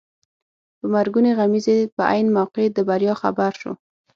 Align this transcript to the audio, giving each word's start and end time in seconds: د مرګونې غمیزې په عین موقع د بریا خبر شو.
د 0.79 0.81
مرګونې 0.95 1.31
غمیزې 1.37 1.77
په 1.95 2.03
عین 2.11 2.27
موقع 2.37 2.65
د 2.71 2.77
بریا 2.89 3.13
خبر 3.21 3.51
شو. 3.61 3.73